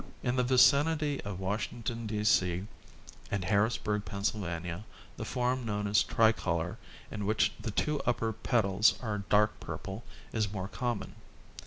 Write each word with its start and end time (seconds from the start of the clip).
In 0.23 0.35
the 0.35 0.43
vicinity 0.43 1.21
of 1.21 1.39
Washington, 1.39 2.07
D. 2.07 2.23
C, 2.23 2.65
and 3.29 3.45
Harrisburg, 3.45 4.03
Pennsylvania, 4.03 4.83
the 5.15 5.25
form 5.25 5.63
known 5.63 5.85
as 5.85 6.01
hicolor, 6.03 6.77
in 7.11 7.27
which 7.27 7.51
the 7.59 7.69
two 7.69 7.99
upper 8.01 8.33
petals 8.33 8.95
are 9.03 9.19
dark 9.19 9.59
purple, 9.59 10.03
is 10.33 10.51
more 10.51 10.67
common. 10.67 11.13